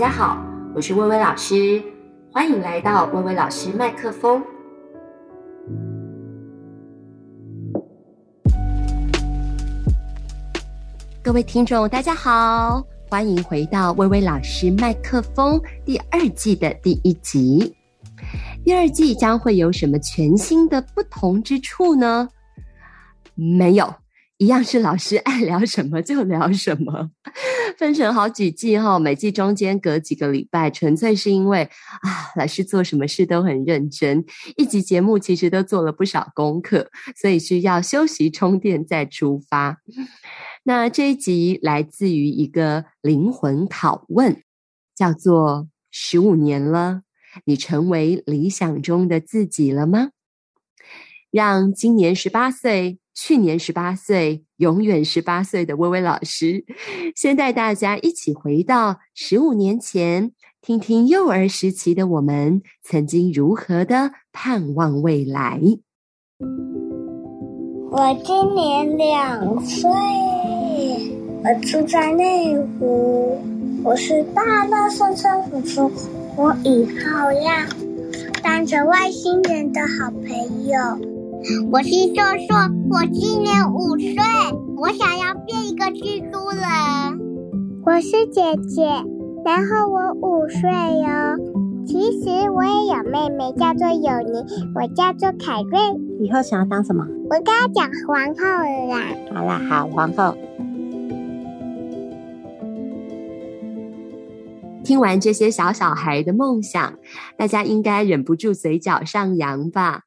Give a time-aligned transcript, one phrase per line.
[0.00, 0.42] 大家好，
[0.74, 1.82] 我是薇薇老师，
[2.32, 4.42] 欢迎来到薇薇老师麦克风。
[11.22, 17.76] 各位听众，大家好，欢迎回到薇薇老师麦克风第二季的第一集。
[18.64, 22.26] 第二季将会有什么全新的不同之处呢？
[23.34, 23.94] 没有，
[24.40, 27.10] 一样是老师爱聊什么就聊什么。
[27.76, 31.64] 分成好几季哈，每季中间隔几个礼拜，纯粹是因为
[32.00, 34.24] 啊，老师做什么事都很认真，
[34.56, 39.82] 一集节目其实都做了不少功课，所以需要休息充电再出发。
[40.64, 44.42] 那这一集来自于一个灵魂拷问，
[44.96, 47.02] 叫做“十五年了，
[47.44, 50.12] 你成为理想中的自己了吗？”
[51.30, 52.99] 让今年十八岁。
[53.14, 56.64] 去年十八岁，永远十八岁的薇薇老师，
[57.14, 65.60] 先带大家一起回到十五年前，听听幼儿时期的我们曾经如何的盼望未来。
[67.90, 69.90] 我今年两岁，
[71.42, 73.38] 我住在内湖，
[73.82, 75.92] 我是大大声声说出，
[76.36, 77.66] 我以后要
[78.42, 81.19] 当着外星人的好朋友。
[81.72, 82.54] 我是硕硕，
[82.90, 84.14] 我今年五岁，
[84.76, 86.60] 我想要变一个蜘蛛人。
[87.86, 88.84] 我是姐姐，
[89.42, 91.38] 然后我五岁哟。
[91.86, 95.80] 其实我也有妹妹，叫做友妮，我叫做凯瑞。
[96.20, 97.06] 以后想要当什么？
[97.30, 99.02] 我跟他讲皇后了啦。
[99.34, 100.36] 好啦，好，皇后。
[104.84, 106.98] 听完这些小小孩的梦想，
[107.38, 110.02] 大家应该忍不住嘴角上扬吧？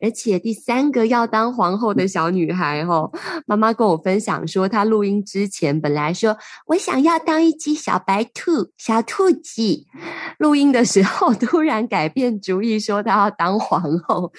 [0.00, 3.10] 而且第三个要当皇后的小女孩，哦，
[3.46, 6.36] 妈妈跟我分享说，她录音之前本来说
[6.66, 9.86] 我想要当一只小白兔、小兔子，
[10.38, 14.32] 录音的时候 突然改变主意，说她要当皇后，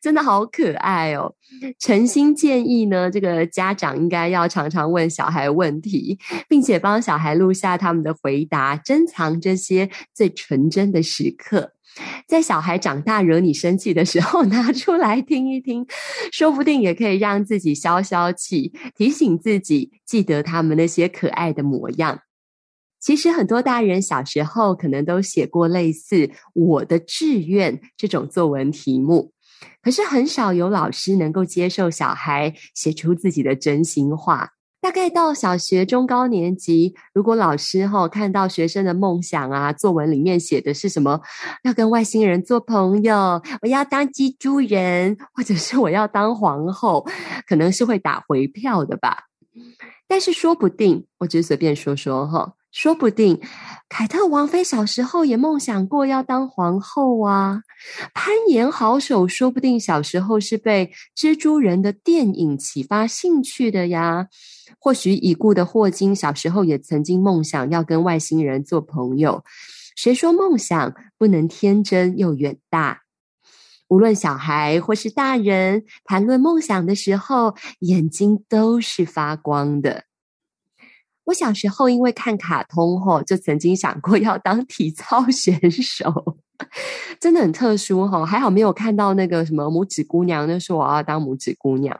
[0.00, 1.34] 真的好可爱哦！
[1.78, 11.72] 诚心建议呢，这个家长应该要常常问小孩问题，并且帮小孩录下他们的回答，珍藏这些最纯真的时刻。
[12.26, 15.86] 在小孩长大惹你生气的时候， 拿出来听一听，
[16.32, 22.20] 说不定也可以让自己消消气，提醒自己记得他们那些可爱的模样。
[23.00, 29.32] 其实很多大人小时候可能都写过类似“我的志愿”这种作文题目，
[29.82, 34.50] 可是很少有老师能够接受小孩写出自己的真心话。
[34.82, 41.20] 大概到小学中高年级，如果老师哈看到学生的梦想啊，作文里面写的是什么，
[41.62, 47.06] 要跟外星人做朋友，我要当蜘蛛人，或者是我要当皇后，
[47.46, 49.28] 可能是会打回票的吧。
[50.08, 53.40] 但是说不定，我只是随便说说哈，说不定
[53.88, 57.62] 凯特王妃小时候也梦想过要当皇后啊。
[58.14, 64.26] 攀岩好手说不定小时候是被蜘蛛人的电影启发兴趣的呀。
[64.78, 69.44] 或许已故的霍金小时候也曾经梦想要跟外星人做朋友。
[69.94, 73.02] 谁说梦想不能天真又远大？
[73.88, 80.04] 无论小孩或是大人，谈论梦想的时候，眼睛都是发光的。
[81.24, 86.36] 我小时候因为看卡通吼，就曾经想过要当体操选手，
[87.20, 88.26] 真的很特殊哈。
[88.26, 91.98] 还好没有看到那个什么拇指姑娘，就说我要当拇指姑娘。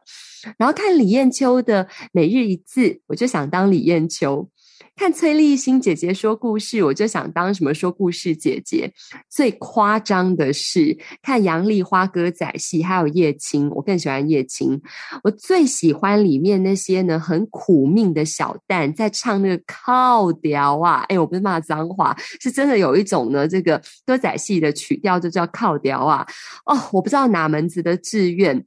[0.58, 4.48] 然后看李艳秋的每日一字，我就想当李艳秋。
[4.94, 8.92] 看崔丽欣姐姐说故事，我就想当什么说故事姐姐。
[9.28, 14.80] 最夸张的是看杨丽花歌仔戏，还有叶青，我更喜欢叶青。
[15.24, 21.04] 我最喜欢里面那些呢很苦命的小旦在唱那个靠调啊！
[21.08, 26.26] 哎，我不是骂脏话，是真的有一种呢这个歌仔戏的曲调就叫靠调啊！
[26.66, 28.64] 哦，我不知道哪门子的志愿，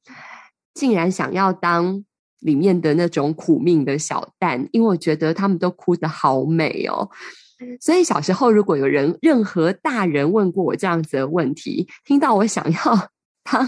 [0.73, 2.03] 竟然想要当。
[2.45, 7.09] 里面的那种苦命的小蛋，因为我觉得他们都哭得好美哦，
[7.81, 13.09] 所以小时候如果有人任何大人问过我这样子的问题，听到我想要
[13.43, 13.67] 当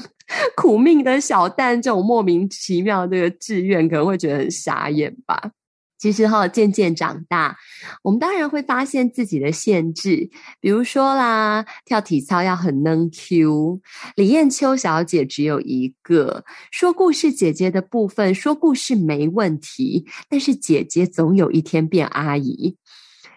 [0.56, 5.51] 苦命的小蛋这种莫名其妙的志愿，可能会觉得很傻眼吧。
[5.97, 7.57] 其实哈，渐渐长大，
[8.03, 10.29] 我们当然会发现自己的限制。
[10.59, 13.81] 比如说啦，跳体操要很能 Q，
[14.15, 22.77] 李艳秋小姐只有一个，说故事姐姐的部分，说故事没问题，但是姐姐总有一天变阿姨。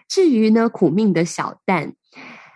[0.07, 1.93] 至于呢，苦命的小旦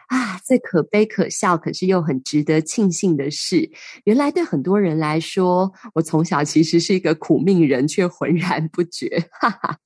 [0.10, 3.72] 啊，最可悲可笑，可是又很值得庆幸的是，
[4.04, 9.78] 原来对很多人来说，我从小其实是一个苦命人，却浑然不觉，哈哈。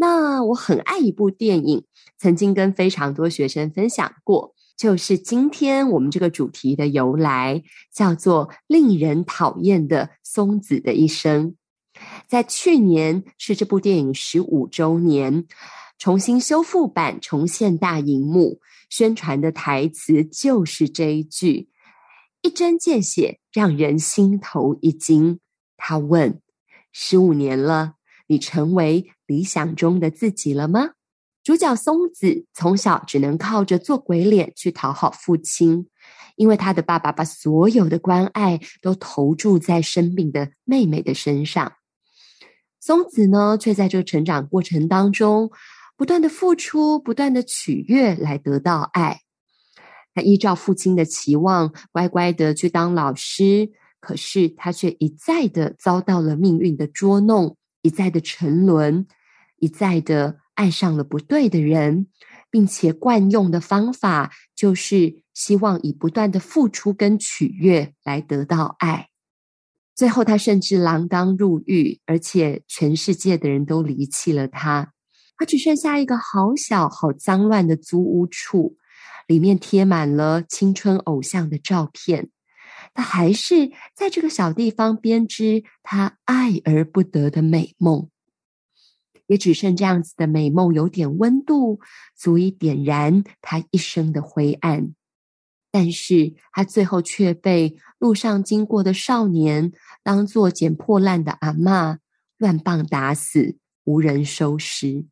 [0.00, 1.84] 那我很爱一部电影，
[2.16, 11.56] 曾经跟非常多学生分享过，就是今天我们这个主题的由来，叫做《令人讨厌的松子的一生》。
[12.28, 15.48] 在去年是这部电影十五周年，
[15.98, 21.70] 重新修复版重现大荧幕，宣传的台词就是这一句。
[22.42, 25.40] 一针见血，让人心头一惊。
[25.76, 26.40] 他问
[26.92, 27.94] ：“十五年了，
[28.28, 30.90] 你成为理想中的自己了吗？”
[31.44, 35.86] 主角松子从小只能靠着做鬼脸去讨好父亲，
[36.36, 41.72] 因为他的爸爸把所有的关爱都投注在生病的妹妹的身上。
[42.80, 45.50] 松子呢，却在这成长过程当中，
[45.96, 49.20] 不断的付出，不断的取悦，来得到爱。
[50.14, 53.70] 他依照父亲的期望，乖乖的去当老师，
[54.00, 59.06] 可是他却一再的遭到了命运的捉弄，一再的沉沦，
[59.58, 62.08] 一再的爱上了不对的人，
[62.50, 69.08] 并且惯用的方法就是希望以不断的付出跟取悦来得到爱。
[69.94, 74.92] 最后，他甚至锒铛入狱，而且全世界的人都离弃了他，
[75.36, 78.76] 他只剩下一个好小好脏乱的租屋处。
[79.26, 82.30] 里面贴满了青春偶像的照片，
[82.94, 88.08] 他还是在这个小地方编织他爱而不得的美梦，
[89.28, 91.78] 也只剩这样子的美梦有点温度，
[92.16, 94.92] 足以点燃他一生的灰暗。
[95.70, 99.72] 但是他最后却被路上经过的少年
[100.02, 101.98] 当作捡破烂的阿嬷
[102.38, 105.04] 乱棒打死，无人收尸。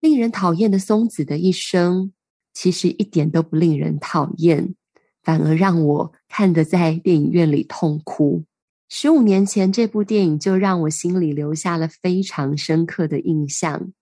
[0.00, 2.12] 令人讨厌的松子的一生。
[2.54, 4.74] 其实一点都不令人讨厌，
[5.22, 8.42] 反而让我看得在电影院里痛哭。
[8.88, 13.92] 十五年前这部电影就让我心里留下了非常深刻的印象。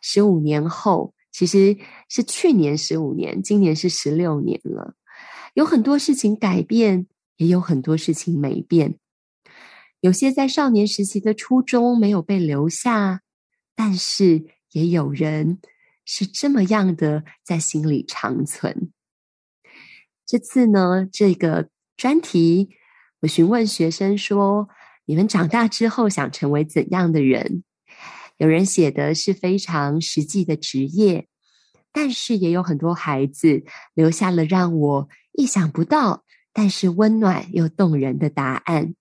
[0.00, 1.76] 十五年后，其实
[2.08, 4.94] 是去年十五年，今年是十六年了。
[5.54, 7.06] 有很多事情改变，
[7.36, 8.98] 也有很多事情没变。
[10.00, 13.22] 有些在少年时期的初衷没有被留下，
[13.74, 15.58] 但是也有人。
[16.08, 18.92] 是这么样的，在心里长存。
[20.24, 22.70] 这次呢，这个专题，
[23.20, 24.68] 我询问学生说
[25.06, 27.64] ：“你们长大之后想成为怎样的人？”
[28.38, 31.26] 有人写的是非常实际的职业，
[31.90, 33.64] 但是也有很多孩子
[33.94, 38.94] 留下了让我意想不到，但是温暖又动人的答案。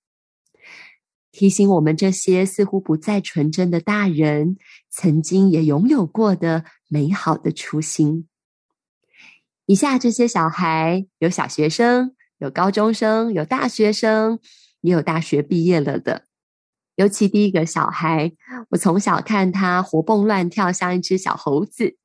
[1.34, 4.56] 提醒我们这些似乎不再纯真的大人，
[4.90, 8.30] 曾经也拥有过的美好的初心。
[9.66, 14.40] 以下这些小孩，有小学生，有高中生，有大学生，
[14.82, 16.26] 也有大学毕业了的。
[16.96, 18.32] 尤其第一个小孩，
[18.70, 21.98] 我从小看他活蹦乱跳，像一只小猴子。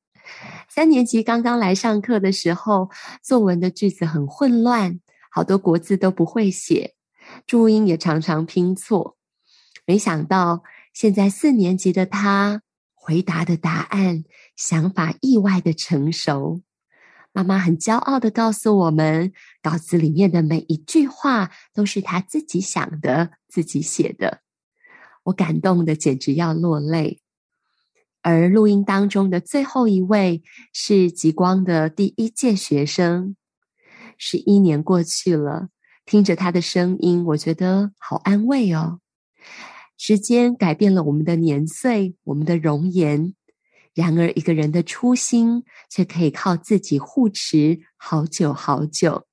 [0.69, 2.89] 三年级刚刚来上课的时候，
[3.23, 6.95] 作文的句子很混乱，好多国字都不会写，
[7.45, 9.17] 注音也常常拼错。
[9.85, 12.61] 没想到，现在四年级的他
[12.93, 14.23] 回答的答案，
[14.55, 16.61] 想法意外的成熟。
[17.33, 24.41] 妈妈很骄傲的告诉我们，稿子里面的每一句话都是他自己想的、自己写的。
[25.23, 27.21] 我感动的简直要落泪。
[28.21, 33.35] 而录音当中的最后一位是极光的第一届学生，
[34.17, 35.69] 十一年过去了，
[36.05, 38.99] 听着他的声音，我觉得好安慰哦。
[39.97, 43.33] 时间改变了我们的年岁，我们的容颜。
[43.93, 49.27] 然而，一个人的初心却可以靠自己护持好久好久。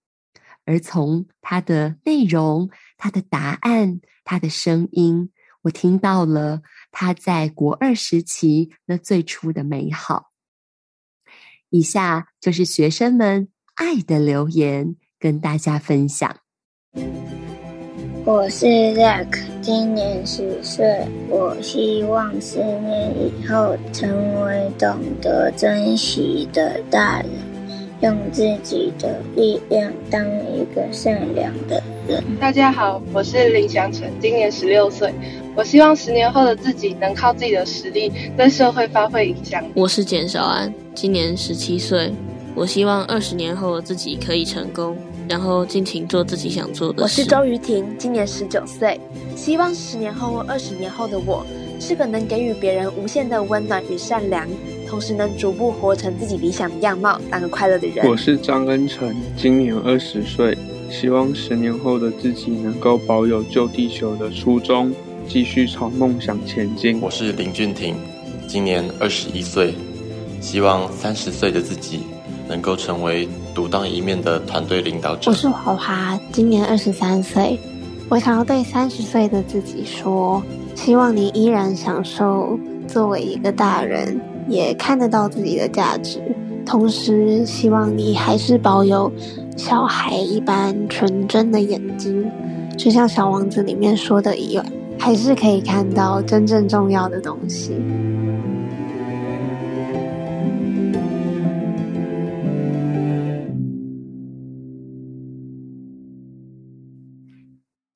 [0.64, 5.30] 而从他的内容、他的答案、他的声音，
[5.62, 10.32] 我听到了他在国二时期那最初的美好。
[11.70, 16.36] 以下就是学生们爱的留言，跟大家分享。
[18.30, 20.84] 我是 Zack，今年十岁。
[21.30, 27.30] 我希望十年以后成为懂得珍惜的大人，
[28.02, 32.22] 用自己的力量当一个善良的人。
[32.38, 35.10] 大家好，我是林祥成，今年十六岁。
[35.56, 39.64] 我希望十年后的自己能靠自己的实力对社会发挥影响。
[39.74, 42.12] 我是简少安，今年十七岁。
[42.54, 44.94] 我希望二十年后的自己可以成功。
[45.28, 47.02] 然后尽情做自己想做的事。
[47.02, 48.98] 我是周瑜婷，今年十九岁，
[49.36, 51.44] 希望十年后或二十年后的我
[51.78, 54.48] 是个能给予别人无限的温暖与善良，
[54.88, 58.06] 同时能逐步活成自己理想的样貌，当个快乐的人。
[58.06, 60.56] 我是张恩成，今年二十岁，
[60.90, 64.90] 希望十年后的自己能够保有救地球的初衷，
[65.28, 66.98] 继续朝梦想前进。
[67.02, 67.94] 我是林俊廷，
[68.46, 69.74] 今年二十一岁，
[70.40, 72.00] 希望三十岁的自己
[72.48, 75.30] 能够成为独当一面的团队领导者。
[75.30, 77.58] 我是华华，今年二十三岁，
[78.08, 80.42] 我想要对三十岁的自己说，
[80.74, 86.20] 希望你依然享受作为一个大人，也看得到自己的价值，
[86.64, 89.10] 同时希望你还是保有
[89.56, 92.30] 小孩一般纯真的眼睛，
[92.76, 94.64] 就像《小王子》里面说的一样，
[94.98, 97.72] 还是可以看到真正重要的东西。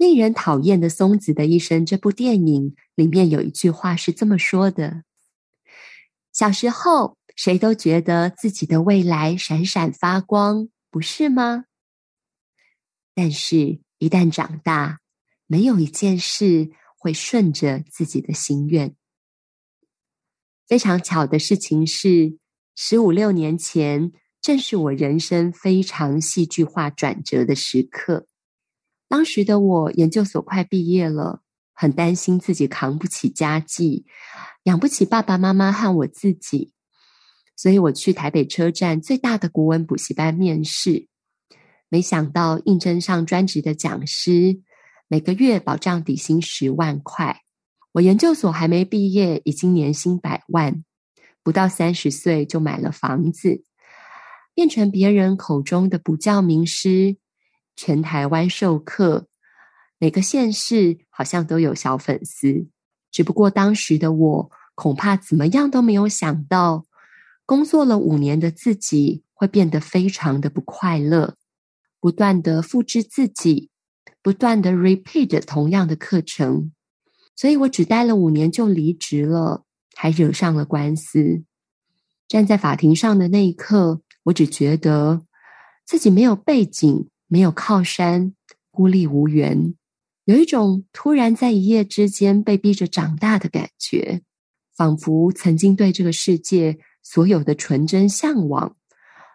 [0.02, 5.04] 令人讨厌的松子的一生这部电影里面有一句话是这么说的：
[6.32, 10.68] 小时候，谁都觉得自己的未来闪闪发光。
[10.90, 11.66] 不是吗？
[13.14, 14.98] 但是，一旦长大，
[15.46, 18.96] 没有一件事会顺着自己的心愿。
[20.66, 22.36] 非常巧的事情是，
[22.74, 28.26] 十五六年前，正是我人生非常戏剧化转折的时刻。
[29.12, 31.42] 当时的我，研究所快毕业了，
[31.74, 34.06] 很担心自己扛不起家计，
[34.62, 36.72] 养不起爸爸妈妈和我自己。
[37.54, 41.08] 所以我去台北车站最大的国文补习班面试，
[41.90, 44.62] 没想到应征上专职的讲师，
[45.08, 47.42] 每个月保障底薪十万块。
[47.92, 50.82] 我研究所还没毕业，已经年薪百万，
[51.42, 53.62] 不到三十岁就买了房子，
[54.54, 57.18] 变成别人口中的不教名师，
[57.76, 59.26] 全台湾授课，
[59.98, 62.68] 每个县市好像都有小粉丝。
[63.10, 66.86] 只不过当时的我，恐怕怎么样都没有想到。
[67.44, 71.36] 工作了五年的自己会变得非常的不快乐，
[72.00, 73.68] 不断的复制自己，
[74.22, 76.72] 不断的 repeat 同样的课程，
[77.36, 79.64] 所以我只待了五年就离职了，
[79.94, 81.42] 还惹上了官司。
[82.28, 85.26] 站在法庭上的那一刻，我只觉得
[85.84, 88.34] 自己没有背景，没有靠山，
[88.70, 89.74] 孤立无援，
[90.26, 94.20] 有一种突然在一夜之间被逼着长大的感觉，
[94.76, 96.78] 仿佛曾经对这个世界。
[97.02, 98.76] 所有的纯真向往，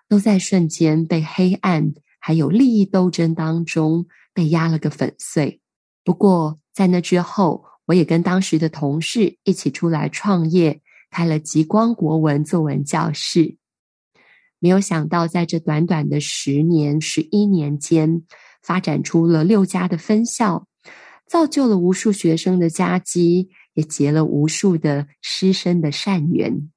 [0.07, 5.59] 都在瞬间被黑暗还有利益斗争当中被压了个粉碎。
[6.03, 13.57] 不过，在那之后，我也跟当时的同事一起出来创业，开了极光国文作文教室。
[14.59, 18.23] 没有想到，在这短短的十年、十一年间，
[18.61, 20.65] 发展出了六家的分校，
[21.27, 26.69] 造就了无数学生的家基，也结了无数的师生的善缘。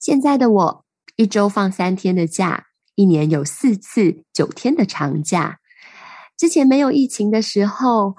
[0.00, 0.84] 现在的我，
[1.16, 5.60] 一周放三天的假，一年有四次九天的长假。
[6.36, 8.16] 之前没有疫情的时候，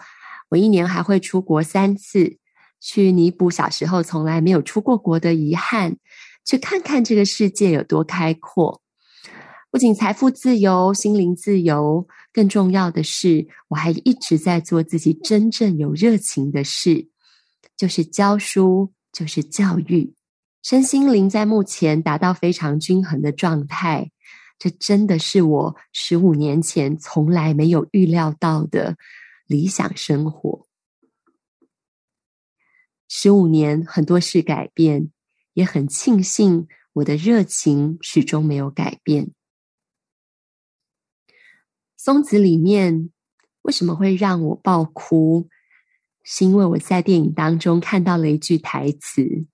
[0.50, 2.38] 我一年还会出国三次，
[2.82, 5.98] 去弥补小时候从来没有出过国的遗憾，
[6.46, 8.82] 去看看这个世界有多开阔。
[9.72, 17.08] 不仅财富自由、心灵自由，更重要的是，我还一直在做自己真正有热情的事，
[17.78, 20.16] 就是教书，就是教育。
[20.64, 24.12] 身心灵在目前达到非常均衡的状态，
[24.58, 28.98] 这真的是我十五年前从来没有预料到的
[29.46, 30.66] 理想生活。
[33.08, 35.12] 十五年，很多事改变，
[35.60, 39.32] 也很庆幸我的热情始终没有改变。
[41.98, 43.10] 松子里面
[43.64, 45.50] 为什么会让我爆哭？
[46.24, 49.48] 是因为我在电影当中看到了一句台词。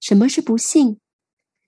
[0.00, 0.98] 什么是不幸？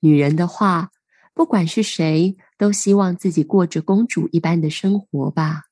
[0.00, 0.90] 女人的话，
[1.32, 5.62] 不管是谁，都希望自己过着公主一般的生活吧。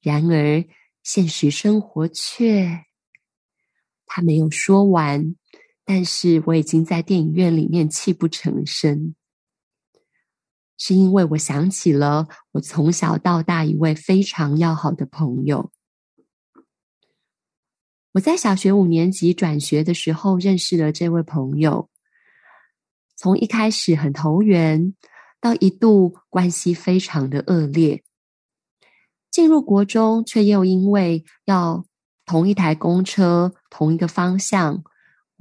[0.00, 0.64] 然而，
[1.02, 2.84] 现实生活却……
[4.06, 5.34] 她没有说完，
[5.84, 9.14] 但是我已经在电影院里面泣不成声，
[10.78, 15.70] 是因为我想起了我从小到大一位非常要好的朋友。
[18.12, 21.88] 我在小学五年级转学的时候认识了这位朋友，
[23.16, 24.94] 从一开始很投缘，
[25.40, 28.04] 到一度关系非常的恶劣。
[29.30, 31.86] 进入国中，却又因为要
[32.26, 34.84] 同一台公车、同一个方向，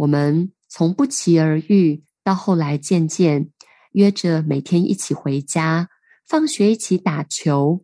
[0.02, 3.52] 我们从不期而遇，到后来渐渐
[3.92, 5.90] 约着每天一起回家，
[6.26, 7.84] 放学一起打球，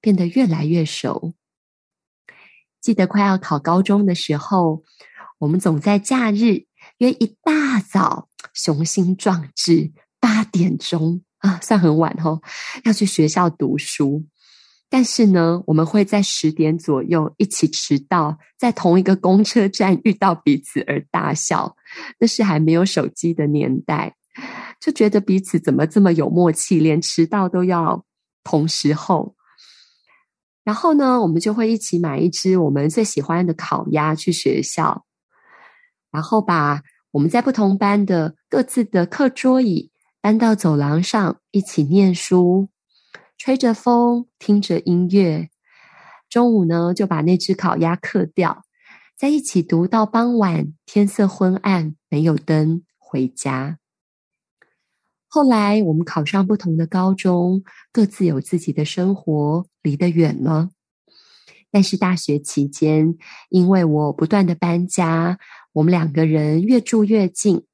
[0.00, 1.34] 变得越来越熟。
[2.80, 4.82] 记得快要考高中的时候，
[5.40, 6.64] 我们总在假日
[6.96, 12.40] 约一大早，雄心壮志，八点钟啊，算很晚哦，
[12.84, 14.24] 要去学校读书。
[14.90, 21.76] 但是呢，我们会在十点左右一起迟到，在同一个公车站遇到彼此而大笑。
[22.18, 24.16] 那是还没有手机的年代，
[24.80, 28.04] 就觉得彼此怎么这么有默契，连迟到都要
[28.42, 29.34] 同时候。
[30.64, 35.04] 然后呢，我们就会一起买一只我们最喜欢的烤鸭去学校，
[36.10, 39.90] 然后把我们在不同班的各自的课桌椅
[40.22, 42.68] 搬到走廊上，一起念书。
[43.38, 45.48] 吹着风，听着音乐，
[46.28, 48.64] 中午呢就把那只烤鸭嗑掉，
[49.16, 53.78] 在一起读到傍晚，天色昏暗，没有灯，回家。
[55.28, 60.70] 后来我们考上不同的高中，各自有自己的生活，离得远了。
[61.70, 63.16] 但是大学期间，
[63.50, 65.38] 因为我不断的搬家，
[65.74, 67.64] 我们两个人越住越近，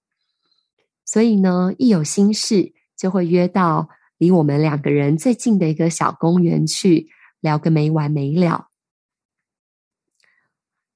[1.07, 3.89] 所以呢，一有心事就会约到。
[4.25, 8.69] 离我们两个人最近的一个小公园去聊个没完没了。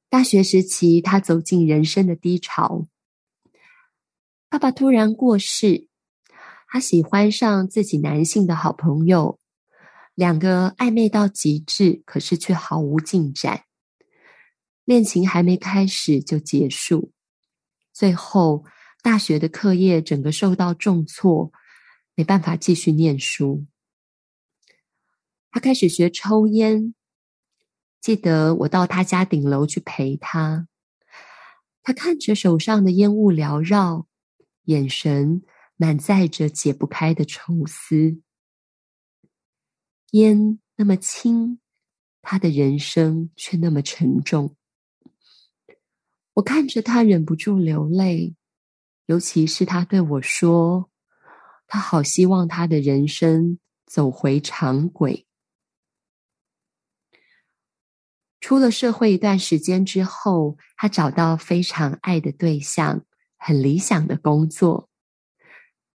[0.08, 2.88] 大学时期，他走进人生的低潮。
[4.48, 5.88] 爸爸突然过世，
[6.68, 9.38] 他喜欢上自己男性的好朋友，
[10.14, 13.64] 两个暧昧到极致，可是却毫无进展。
[14.86, 17.12] 恋情还没开始就结束，
[17.92, 18.64] 最后
[19.02, 21.52] 大学的课业整个受到重挫。
[22.18, 23.64] 没办法继续念书，
[25.52, 26.92] 他开始学抽烟。
[28.00, 30.66] 记得我到他家顶楼去陪他，
[31.80, 34.08] 他看着手上的烟雾缭绕，
[34.64, 35.44] 眼神
[35.76, 38.20] 满载着解不开的愁思。
[40.10, 41.60] 烟那么轻，
[42.20, 44.56] 他的人生却那么沉重。
[46.32, 48.34] 我看着他忍不住流泪，
[49.06, 50.87] 尤其是他对我说。
[51.68, 55.26] 他好希望他的人生走回常轨。
[58.40, 63.04] 出了社会一段时间之后，他找到非常爱的对象，
[63.36, 64.88] 很理想的工作。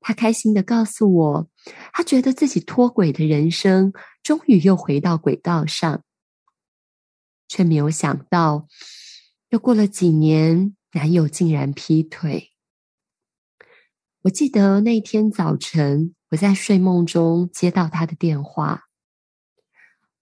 [0.01, 1.49] 他开心的告诉我，
[1.93, 6.03] 他觉得自己脱轨的人生终于又回到轨道上，
[7.47, 8.67] 却没有想到，
[9.49, 12.50] 又过了几年，男友竟然劈腿。
[14.23, 18.83] 我记得那天早晨，我在睡梦中接到他的电话，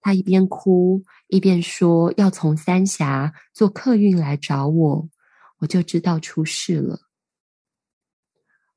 [0.00, 5.08] 他一边哭一边说要从三峡坐客运来找我，
[5.58, 7.00] 我就知道出事了。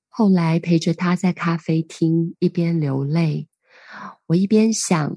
[0.10, 3.48] 后来陪着他在咖啡厅一边流泪，
[4.26, 5.16] 我一边想，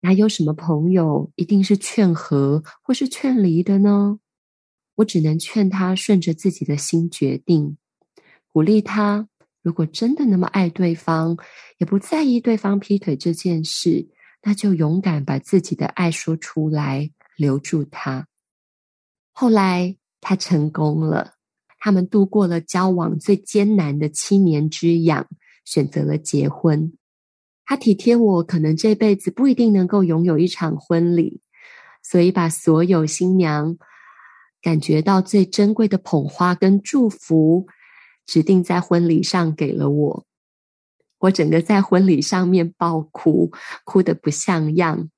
[0.00, 4.18] 哪有什么朋友一定是劝和或是劝离的呢？
[4.96, 7.78] 我只能劝他顺着自己的心决定，
[8.48, 9.28] 鼓励他。
[9.66, 11.36] 如果真的那么爱对方，
[11.78, 14.06] 也不在意对方劈腿这件事，
[14.44, 18.28] 那就勇敢把自己的爱说出来，留住他。
[19.32, 21.32] 后来他成功了，
[21.80, 25.26] 他们度过了交往最艰难的七年之痒，
[25.64, 26.92] 选择了结婚。
[27.64, 31.40] 他体贴我，可能这辈子不一定能够拥有一场婚礼，
[32.04, 33.76] 所以把所有新娘
[34.62, 37.66] 感觉到最珍贵的捧花跟祝福。
[38.26, 40.26] 指定在婚礼上给了我，
[41.18, 43.52] 我整个在婚礼上面爆哭，
[43.84, 45.08] 哭得不像样，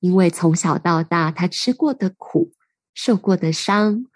[0.00, 2.52] 因为从小到大他吃过的苦、
[2.94, 4.06] 受过的伤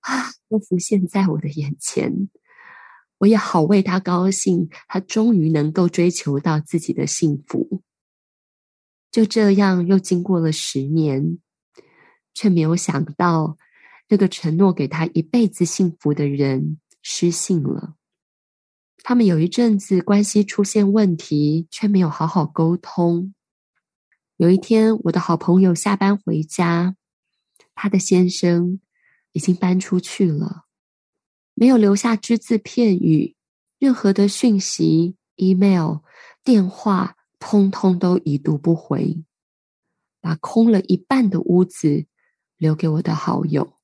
[0.00, 2.28] 啊，都浮现在我的眼前。
[3.18, 7.82] 我也好为他高兴，他终于能够追求到自己的幸福。
[9.10, 11.38] 就这样，又经过了十年，
[12.34, 13.56] 却没有想到
[14.08, 16.78] 那个承诺给他一辈子幸福的人。
[17.02, 17.96] 失信了，
[19.02, 23.34] 他们有一阵子关系出现问题，却没有好好沟通。
[24.36, 26.96] 有一天，我的好朋友下班回家，
[27.74, 28.80] 他的先生
[29.32, 30.64] 已经搬出去了，
[31.54, 33.36] 没有留下只字片语，
[33.78, 35.98] 任何的讯息、email、
[36.44, 39.24] 电话，通通都已读不回，
[40.20, 42.06] 把空了一半的屋子
[42.56, 43.78] 留给我的好友。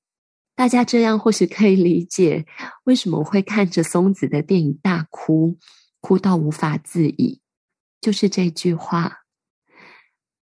[0.59, 2.45] 大家这样或许可以理解，
[2.83, 5.57] 为什么我会看着松子的电影大哭，
[6.01, 7.41] 哭到无法自已。
[8.01, 9.19] 就是这句话：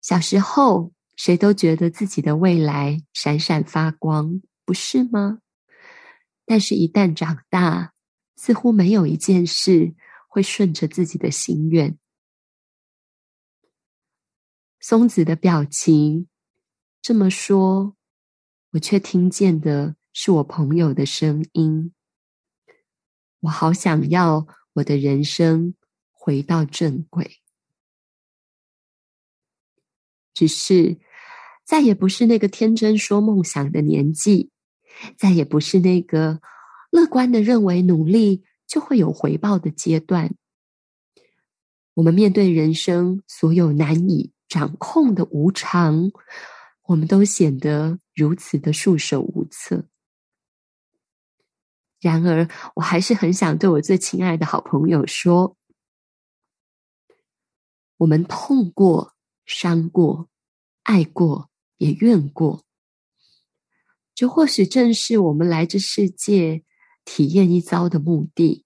[0.00, 5.40] 小时候谁都觉得自己的未来闪闪发光，不是吗？
[6.46, 7.92] 但是，一旦长大，
[8.34, 9.94] 似乎没有一件事
[10.26, 11.98] 会顺着自己的心愿。
[14.80, 16.28] 松子的表情
[17.02, 17.94] 这么说，
[18.72, 19.96] 我却听见的。
[20.20, 21.92] 是我朋友的声音，
[23.38, 25.74] 我好想要我的人生
[26.10, 27.36] 回到正轨。
[30.34, 30.98] 只是
[31.64, 34.50] 再也不是那个天真说梦想的年纪，
[35.16, 36.40] 再也不是那个
[36.90, 40.34] 乐观的认为努力就会有回报的阶段。
[41.94, 46.10] 我们面对人生所有难以掌控的无常，
[46.86, 49.86] 我们都显得如此的束手无策。
[52.00, 55.56] 然而，我还是很想对我最亲爱的好朋友说：
[57.98, 59.14] 我们痛过、
[59.46, 60.28] 伤过、
[60.82, 62.64] 爱过，也怨过，
[64.16, 66.64] 这或许正是我们来这世界
[67.04, 68.64] 体验一遭的目的。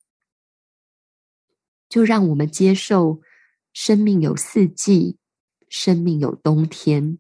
[1.91, 3.21] 就让我们接受，
[3.75, 5.19] 生命有四季，
[5.69, 7.19] 生命有冬天。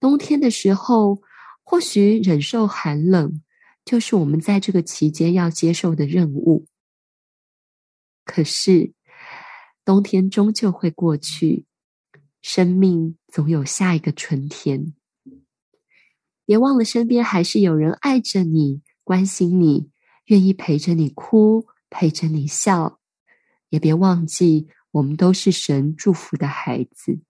[0.00, 1.22] 冬天的时候，
[1.62, 3.42] 或许忍受寒冷。
[3.84, 6.66] 就是我们在这个期间要接受的任务。
[8.22, 8.92] 可是，
[9.82, 11.64] 冬天终究会过去，
[12.42, 14.92] 生命总有下一个春天。
[16.44, 19.88] 别忘了，身边还是有人爱着你，关心你，
[20.26, 23.00] 愿意陪着你哭，陪着你笑。
[23.70, 27.20] 也别忘记，我们都是神祝福的孩子。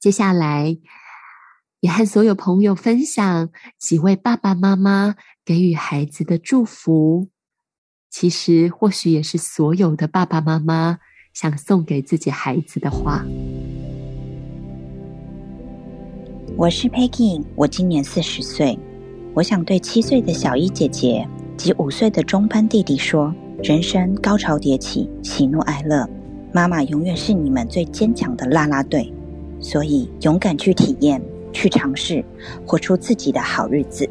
[0.00, 0.78] 接下来。
[1.80, 7.28] 也和所有朋友分享几位爸爸妈妈给予孩子的祝福，
[8.10, 10.98] 其实或许也是所有的爸爸妈妈
[11.32, 13.24] 想送给自己孩子的话。
[16.56, 18.76] 我是 Peggy，我今年四十岁，
[19.32, 21.24] 我想对七岁的小一姐姐
[21.56, 23.32] 及五岁的中班弟弟说：
[23.62, 26.10] 人生高潮迭起，喜怒哀乐，
[26.52, 29.14] 妈妈永远是你们最坚强的啦啦队，
[29.60, 31.20] 所以勇敢去体验。
[31.50, 32.22] 去尝试，
[32.64, 34.08] 活出自己的好日子。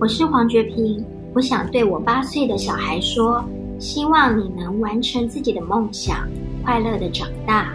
[0.00, 3.42] 我是黄觉平，我想对我八岁的小孩说：
[3.78, 6.28] 希望你能完成自己的梦想，
[6.64, 7.72] 快乐的长大。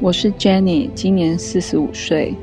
[0.00, 2.34] 我是 Jenny，今年四十五岁，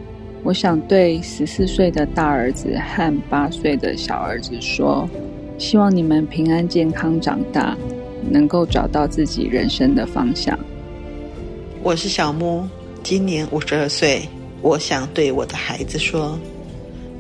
[0.44, 5.10] 我想对十四岁的大儿子和八岁的小儿子说：
[5.58, 7.76] 希望你们平安健康长大，
[8.30, 10.60] 能够找到自己人生的方向。
[11.82, 12.68] 我是小木，
[13.04, 14.28] 今年五十二岁。
[14.62, 16.38] 我想对我的孩子说：“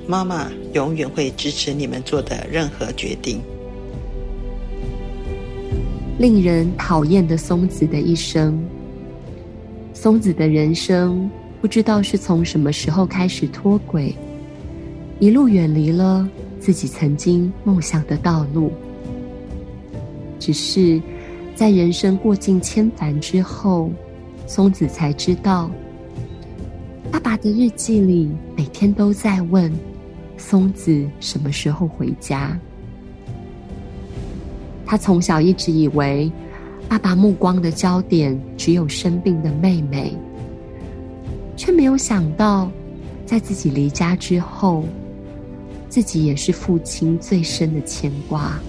[0.05, 3.39] 妈妈永远会支持你们做的任何决定。”
[6.19, 8.61] 令人讨厌的松子的一生，
[9.93, 14.13] 松子的人生不知道是从什么时候开始脱轨，
[15.19, 16.27] 一路远离了
[16.59, 18.73] 自己曾经梦想的道路。
[20.37, 21.01] 只是
[21.55, 23.89] 在人生过尽千帆之后，
[24.49, 25.69] 松子才知道。
[27.11, 29.71] 爸爸的日记里每天都在问
[30.37, 32.59] 松子什么时候回家。
[34.87, 36.31] 他从小一直以为
[36.87, 40.17] 爸爸目光的焦点只有生病的妹妹，
[41.55, 42.71] 却没有想到
[43.27, 44.83] 在自己离家之后，
[45.89, 48.59] 自己也是父亲最深的牵挂，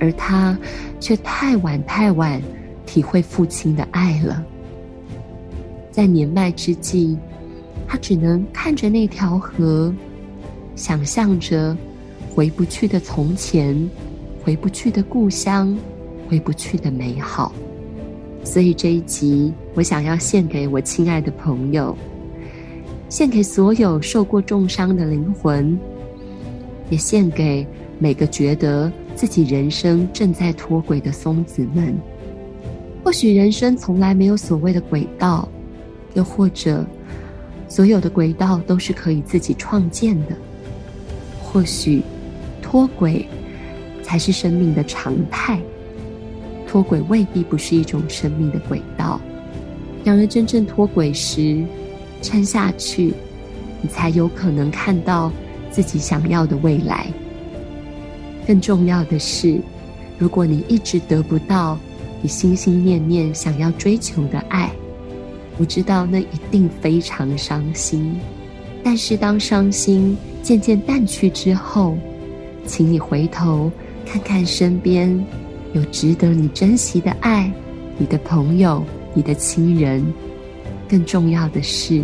[0.00, 0.58] 而他
[0.98, 2.42] 却太晚太晚
[2.84, 4.44] 体会父亲的爱了。
[5.98, 7.18] 在年迈之际。
[7.88, 9.92] 他只能看着那条河，
[10.76, 11.76] 想象着
[12.32, 13.76] 回不去的从前，
[14.44, 15.76] 回不去的故乡，
[16.28, 17.52] 回不去的美好。
[18.44, 21.96] 所以这一集，我想要献给我亲爱的朋友，
[23.08, 25.76] 献给所有受过重伤的灵魂，
[26.90, 27.66] 也献给
[27.98, 31.92] 每个觉得自己人生正在脱轨的松子们。
[33.02, 35.48] 或许人生从来没有所谓的轨道，
[36.14, 36.84] 又或者。
[37.70, 40.34] 所有的轨道都是可以自己创建的，
[41.42, 42.02] 或许
[42.62, 43.28] 脱轨
[44.02, 45.60] 才是生命的常态。
[46.66, 49.20] 脱轨未必不是一种生命的轨道，
[50.02, 51.62] 然而真正脱轨时，
[52.22, 53.12] 撑下去，
[53.82, 55.30] 你才有可能看到
[55.70, 57.06] 自己想要的未来。
[58.46, 59.60] 更重要的是，
[60.18, 61.78] 如果你一直得不到
[62.22, 64.70] 你心心念念想要追求的爱，
[65.58, 68.16] 我知道那一定非常伤心，
[68.82, 71.98] 但是当伤心渐渐淡去之后，
[72.64, 73.70] 请你回头
[74.06, 75.12] 看看身边
[75.72, 77.52] 有值得你珍惜的爱，
[77.98, 80.04] 你的朋友、你的亲人。
[80.88, 82.02] 更重要的是，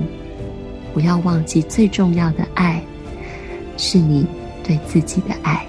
[0.92, 2.82] 不要忘记最重要的爱，
[3.78, 4.26] 是你
[4.62, 5.66] 对自己的爱。